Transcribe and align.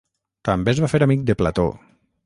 També 0.49 0.73
es 0.73 0.81
va 0.85 0.89
fer 0.95 1.03
amic 1.09 1.29
de 1.29 1.37
Plató. 1.43 1.71